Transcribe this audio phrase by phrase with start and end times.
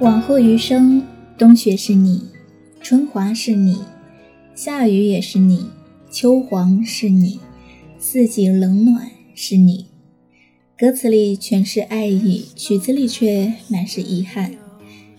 [0.00, 1.02] 往后余生，
[1.36, 2.22] 冬雪是你，
[2.80, 3.78] 春华是你，
[4.54, 5.66] 夏雨也是你，
[6.08, 7.40] 秋黄是你，
[7.98, 9.86] 四季冷暖是你。
[10.78, 14.52] 歌词里全是爱意，曲子里却满是遗憾。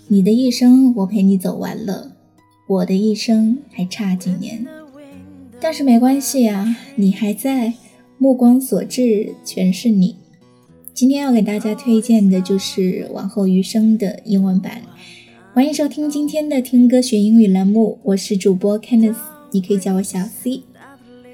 [0.07, 2.13] 你的一生我陪你走完了，
[2.65, 4.65] 我的一生还差几年。
[5.59, 7.73] 但是没关系啊，你还在，
[8.17, 10.15] 目光所至全是你。
[10.99, 14.81] 今天要给大家推荐的就是《往后余生》的英文版，
[15.53, 19.15] 欢迎收听今天的听歌学英语栏目，我是主播 Kenneth，
[19.51, 20.63] 你可以叫我小 C。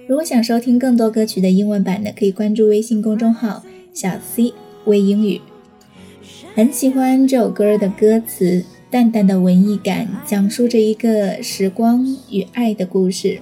[0.08, 4.54] 如果想收听更多歌曲的英文版呢，可以关注微信公众号小 C
[4.86, 5.42] 微英语。
[6.54, 13.40] 很喜欢这首歌的歌词，淡淡的文艺感，讲述着一个时光与爱的故事。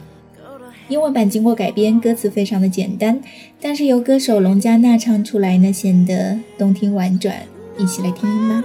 [0.94, 3.20] 英文版经过改编，歌词非常的简单，
[3.60, 7.36] 但是由歌手龙嘉娜唱出来呢，显得动听婉转。
[7.80, 8.64] 一起来听听吧。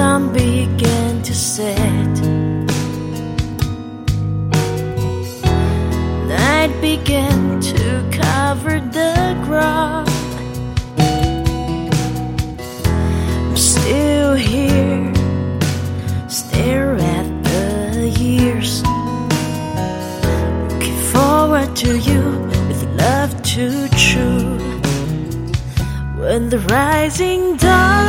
[0.00, 2.14] Sun began to set.
[6.34, 7.84] Night began to
[8.22, 10.08] cover the ground.
[13.44, 15.12] I'm still here,
[16.28, 17.68] stare at the
[18.24, 18.72] years.
[20.70, 22.22] Looking forward to you
[22.68, 23.66] with love to
[24.06, 24.52] true.
[26.20, 27.99] When the rising dawn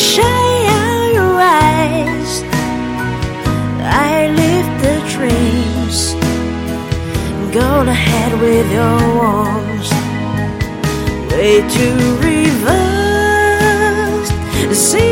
[0.00, 2.32] shine your eyes.
[4.08, 5.98] I live the dreams.
[7.52, 9.00] Go ahead with your
[9.36, 9.90] arms.
[11.32, 11.86] Way to
[12.26, 12.80] reverse.
[14.76, 15.10] See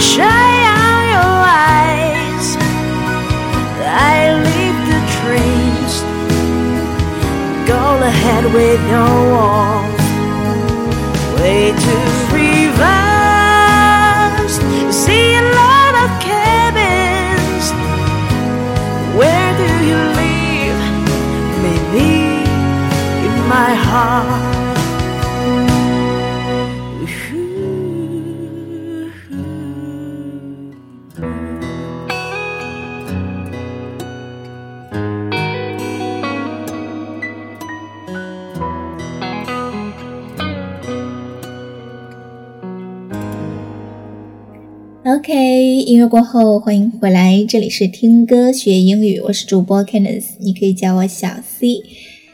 [0.00, 2.46] shine your eyes.
[3.86, 5.00] I leave the.
[7.66, 10.00] Go ahead with your walls.
[11.38, 11.96] Way to
[12.34, 12.96] reverse.
[14.92, 17.64] See a lot of cabins.
[19.16, 20.80] Where do you live?
[21.62, 22.10] Maybe
[23.26, 24.59] in my heart.
[45.12, 51.82] OK，音乐过后，欢迎回来，这里是听歌学英语，我是主播 Kenneth，你可以叫我小 C。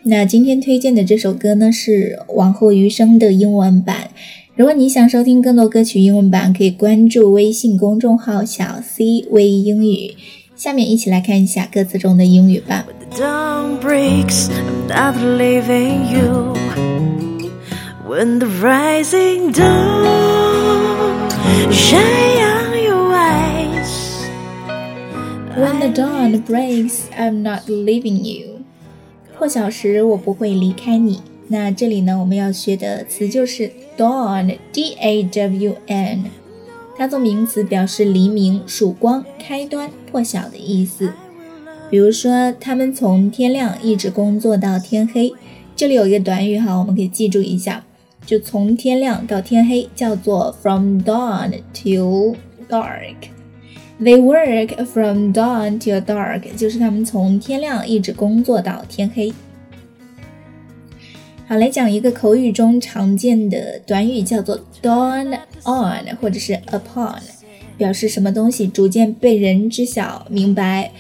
[0.03, 4.11] 那今天推荐的这首歌呢是《往后余生》的英文版。
[4.57, 10.15] 如果你想收听更多歌曲英文版，可以关注微信公众号小 C 微英语。
[10.55, 12.87] 下面一起来看一下歌词中的英语吧。
[18.07, 21.31] When the rising dawn
[21.73, 22.56] shine
[25.87, 28.63] the dawn breaks, I'm not leaving you.
[29.37, 31.21] 破晓时，我不会离开你。
[31.49, 36.25] 那这里呢，我们要学的词就是 dawn，d-a-w-n，
[36.97, 41.13] 它做名词表示黎明、曙光、开端、破晓的意思。
[41.89, 45.33] 比如说，他们从天亮一直工作到天黑。
[45.77, 47.85] 这里有一个短语哈，我们可以记住一下，
[48.25, 52.35] 就从天亮到天黑叫做 from dawn till
[52.69, 53.36] dark。
[53.99, 59.33] They work from dawn till dark，就是他们从天亮一直工作到天黑。
[61.49, 67.21] 好，来讲一个口语中常见的短语，叫做 dawn on 或者是 upon，
[67.79, 70.91] 表示什么东西逐渐被人知晓、明白。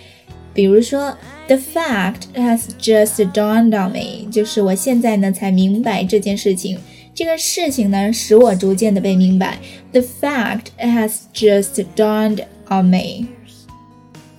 [0.54, 1.14] 比如说
[1.49, 6.78] ，The fact has just dawned on me，就是我现在呢才明白这件事情。
[7.14, 9.58] 这个事情呢使我逐渐的被明白。
[9.92, 13.27] The fact has just dawned on me。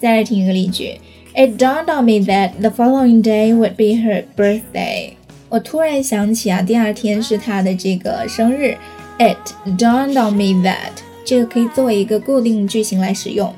[0.01, 1.01] 再来听一个例句，
[1.35, 5.15] It dawned on me that the following day would be her birthday。
[5.49, 8.77] 我突然想起啊，第二天是她的这个生日。
[9.19, 9.37] It
[9.79, 10.93] dawned on me that
[11.25, 13.55] 这个可以作为一个固定句型来使用。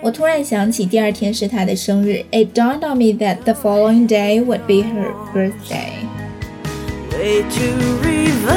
[0.00, 2.24] 我突然想起第二天是她的生日。
[2.30, 5.90] It dawned on me that the following day would be her birthday.
[7.12, 7.64] Way to
[8.00, 8.48] reverse,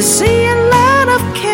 [0.00, 1.47] see a lot of cabins.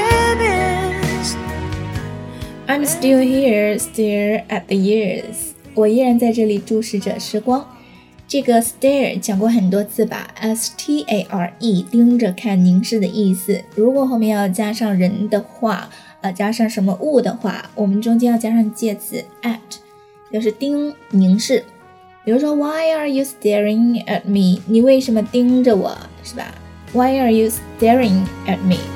[2.67, 5.53] I'm still here, stare at the years.
[5.75, 7.63] 我依然在这里注视着时光。
[8.27, 13.61] 这个 stare 讲过很多次吧，s t a r e 盯着看、凝视的意思。
[13.75, 15.91] 如果后面要加上人的话，
[16.21, 19.59] 呃，加上什么物的话，我们中间要加上介词 at，
[20.31, 21.63] 表示盯、凝视。
[22.23, 24.59] 比如说，Why are you staring at me？
[24.65, 26.55] 你为什么盯着我，是吧
[26.93, 28.94] ？Why are you staring at me？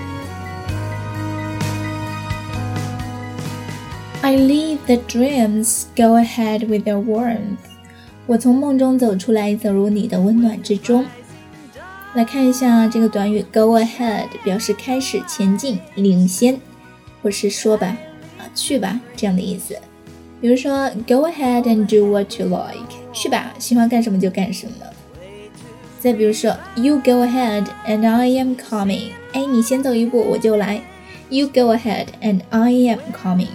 [4.29, 7.59] me？I leave the dreams go ahead with their warmth。
[8.27, 11.05] 我从梦中走出来，走入你的温暖之中。
[12.15, 16.61] 来看一下这个短语 go ahead，表示开始、前进、领先，
[17.23, 17.97] 或是说吧，
[18.39, 19.77] 啊，去吧这样的意思。
[20.41, 24.73] 比如说，go ahead and do what you like，去吧，喜欢干什么就干什么。
[25.99, 30.83] 再比如说，you go ahead and I am coming，哎，你先走一步，我就来。
[31.31, 33.49] You go ahead and I am coming。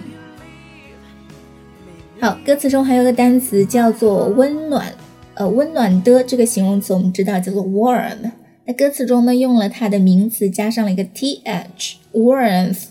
[2.25, 4.91] 好，歌词中还有个单词叫做温暖，
[5.35, 8.31] 呃，温暖的这个形容词我们知道叫做 warm。
[8.65, 12.85] 那歌词中呢用了它的名词加上了一个 th，warmth，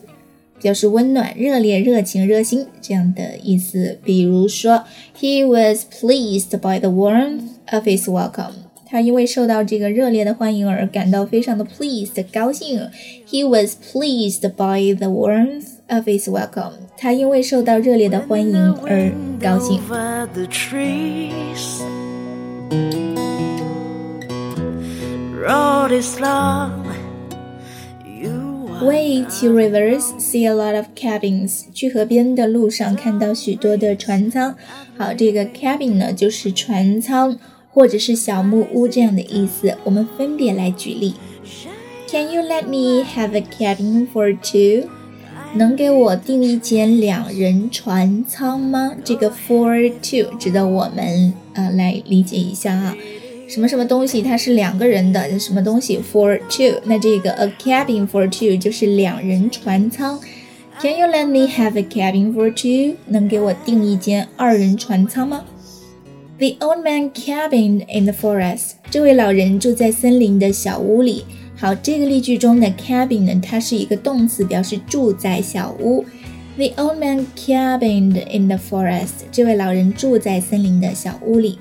[0.62, 3.98] 表示温暖、热烈、热情、热心这样的意思。
[4.04, 4.84] 比如说
[5.19, 7.42] ，He was pleased by the warmth
[7.72, 8.52] of his welcome。
[8.86, 12.88] 他因为受到这个热烈的欢迎而感到非常的 pleased，高兴。
[13.28, 15.74] He was pleased by the warmth。
[15.88, 19.12] of his welcome，他因为受到热烈的欢迎而
[19.42, 19.81] 高兴。
[28.81, 31.66] Way to rivers, see a lot of cabins。
[31.74, 34.56] 去河边的路上看到许多的船舱。
[34.98, 37.38] 好，这个 cabin 呢就是船舱
[37.71, 39.77] 或者是小木屋这样的意思。
[39.83, 41.16] 我们分别来举例。
[42.10, 44.89] Can you let me have a cabin for two？
[45.56, 48.93] 能给我订一间两人船舱吗？
[49.05, 52.97] 这个 for two 值得我们呃来理解一下啊。
[53.47, 55.39] 什么什么东西它是两个人的？
[55.39, 56.81] 什么东西 for two？
[56.85, 60.19] 那这个 a cabin for two 就是两人船舱。
[60.81, 62.97] Can you let me have a cabin for two？
[63.06, 65.45] 能给我订一间二人船舱吗
[66.39, 68.73] ？The old man cabin in the forest。
[68.91, 71.25] 这位老人住在森林的小屋里。
[71.56, 76.05] 好，这个例句中的 cabin 呢，它是一个动词，表示住在小屋。
[76.56, 79.25] The old man cabined in the forest。
[79.33, 81.59] 这位老人住在森林的小屋里。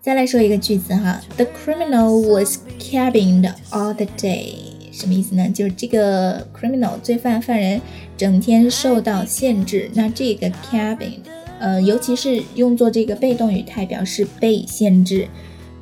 [0.00, 4.54] 再来说一个句子哈，The criminal was cabined all the day。
[4.92, 5.48] 什么意思呢？
[5.50, 7.80] 就是这个 criminal 罪犯犯人
[8.16, 9.90] 整天受到限制。
[9.94, 11.20] 那这个 cabin，
[11.58, 15.28] 呃，尤其是用作这个被动语态，表示被限制。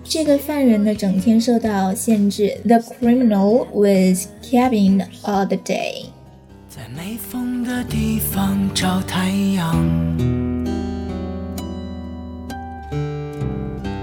[0.08, 2.58] 这个犯人呢，整天受到限制。
[2.64, 6.06] The criminal was cabined all the day。
[6.68, 9.74] 在没风的地方找太阳，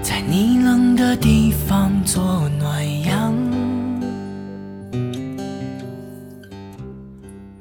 [0.02, 3.34] 在你冷的地方做暖阳。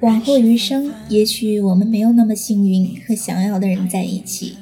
[0.01, 4.57] 往后余生，也许我们没有那么幸运和想要的人在一起，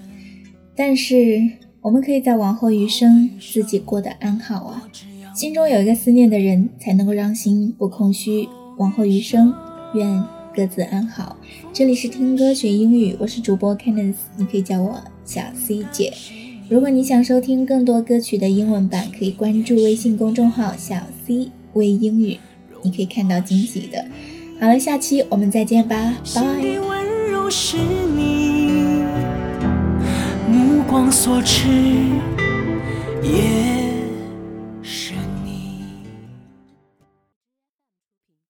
[0.76, 1.61] 但是。
[1.82, 4.88] 我们可以在往后余生自己过得安好啊，
[5.34, 8.48] 心中有一个思念的人，才能够让心不空虚。
[8.78, 9.52] 往后余生，
[9.96, 10.24] 愿
[10.56, 11.36] 各自安好。
[11.74, 16.14] 这里是听歌学英语，我是主播 Candice，你可以叫我小 C 姐。
[16.70, 22.38] 如果你想收听更多歌曲的英文版，可以关注微信公众号小 C 微英语，
[22.84, 24.06] 你可以看到惊喜的。
[24.60, 28.21] 好了，下期我们再见吧，拜。
[30.92, 31.70] 光所至，
[33.24, 33.81] 也。